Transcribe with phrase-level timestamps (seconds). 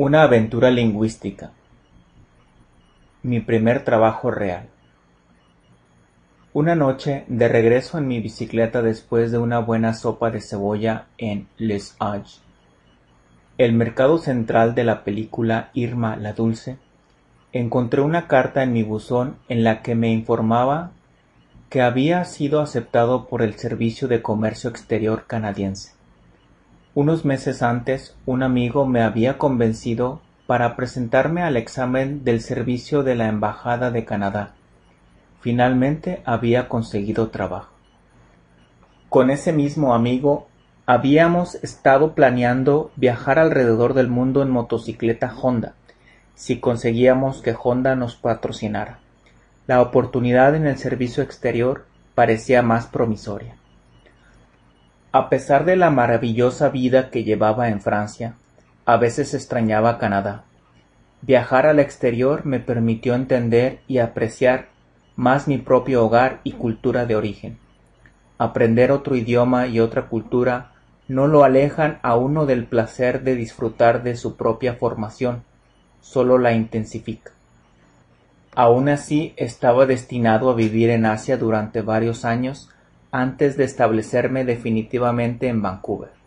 [0.00, 1.50] Una aventura lingüística.
[3.24, 4.68] Mi primer trabajo real.
[6.52, 11.48] Una noche, de regreso en mi bicicleta después de una buena sopa de cebolla en
[11.56, 12.42] Les Halles,
[13.58, 16.78] el mercado central de la película Irma la Dulce,
[17.52, 20.92] encontré una carta en mi buzón en la que me informaba
[21.70, 25.97] que había sido aceptado por el Servicio de Comercio Exterior canadiense.
[27.00, 33.14] Unos meses antes, un amigo me había convencido para presentarme al examen del servicio de
[33.14, 34.56] la Embajada de Canadá.
[35.40, 37.70] Finalmente había conseguido trabajo.
[39.08, 40.48] Con ese mismo amigo
[40.86, 45.74] habíamos estado planeando viajar alrededor del mundo en motocicleta Honda,
[46.34, 48.98] si conseguíamos que Honda nos patrocinara.
[49.68, 51.86] La oportunidad en el servicio exterior
[52.16, 53.54] parecía más promisoria.
[55.10, 58.34] A pesar de la maravillosa vida que llevaba en Francia,
[58.84, 60.44] a veces extrañaba Canadá.
[61.22, 64.68] Viajar al exterior me permitió entender y apreciar
[65.16, 67.58] más mi propio hogar y cultura de origen.
[68.36, 70.72] Aprender otro idioma y otra cultura
[71.08, 75.42] no lo alejan a uno del placer de disfrutar de su propia formación,
[76.02, 77.32] solo la intensifica.
[78.54, 82.68] Aun así estaba destinado a vivir en Asia durante varios años
[83.10, 86.17] antes de establecerme definitivamente en Vancouver.